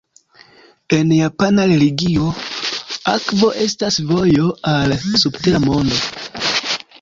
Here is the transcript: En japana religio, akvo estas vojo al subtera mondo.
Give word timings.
En 0.99 1.11
japana 1.17 1.65
religio, 1.71 2.29
akvo 3.13 3.51
estas 3.67 3.99
vojo 4.13 4.49
al 4.73 4.97
subtera 5.27 5.63
mondo. 5.69 6.01